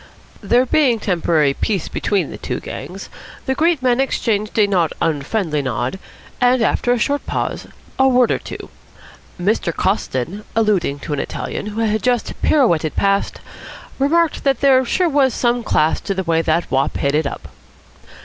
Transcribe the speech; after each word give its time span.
There 0.41 0.65
being 0.65 0.97
temporary 0.97 1.53
peace 1.53 1.87
between 1.87 2.31
the 2.31 2.37
two 2.39 2.59
gangs, 2.59 3.07
the 3.45 3.53
great 3.53 3.83
men 3.83 3.99
exchanged 4.01 4.57
a 4.57 4.65
not 4.65 4.91
unfriendly 4.99 5.61
nod 5.61 5.99
and, 6.41 6.63
after 6.63 6.91
a 6.91 6.97
short 6.97 7.23
pause, 7.27 7.67
a 7.99 8.07
word 8.07 8.31
or 8.31 8.39
two. 8.39 8.69
Mr. 9.39 9.71
Coston, 9.71 10.43
alluding 10.55 10.97
to 11.01 11.13
an 11.13 11.19
Italian 11.19 11.67
who 11.67 11.81
had 11.81 12.01
just 12.01 12.33
pirouetted 12.41 12.95
past, 12.95 13.41
remarked 13.99 14.43
that 14.43 14.61
there 14.61 14.83
sure 14.85 15.07
was 15.07 15.35
some 15.35 15.61
class 15.63 15.99
to 16.01 16.15
the 16.15 16.23
way 16.23 16.41
that 16.41 16.71
wop 16.71 16.97
hit 16.97 17.13
it 17.13 17.27
up. 17.27 17.49